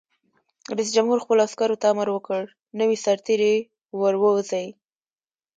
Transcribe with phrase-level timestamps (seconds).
[0.77, 2.43] رئیس جمهور خپلو عسکرو ته امر وکړ؛
[2.79, 3.55] نوي سرتېري
[3.99, 4.67] وروزیئ!